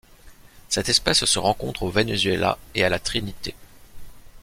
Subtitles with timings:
[0.69, 3.53] Cette espèce se rencontre au Venezuela et à la Trinité.